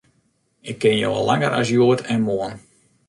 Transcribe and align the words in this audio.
Ik 0.61 0.77
ken 0.79 0.97
jo 1.01 1.11
al 1.17 1.25
langer 1.29 1.51
as 1.59 1.69
hjoed 1.71 2.01
en 2.11 2.21
moarn. 2.27 2.55